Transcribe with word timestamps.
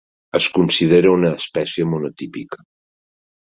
Es 0.37 0.45
considera 0.55 1.11
una 1.17 1.31
espècie 1.41 1.87
monotípica. 1.93 2.61